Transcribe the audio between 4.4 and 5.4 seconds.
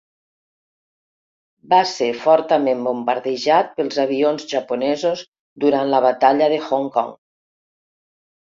japonesos